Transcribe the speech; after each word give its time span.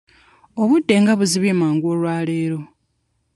Obudde 0.61 0.95
nga 1.01 1.13
buzibye 1.19 1.53
mangu 1.59 1.85
olwaleero? 1.93 2.59